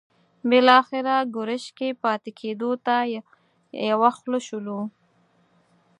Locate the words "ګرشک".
1.35-1.71